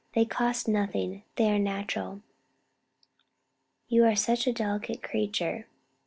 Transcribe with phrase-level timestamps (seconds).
[0.15, 2.23] "They cost nothing they are natural."
[3.87, 5.67] "You are such a delicate creature."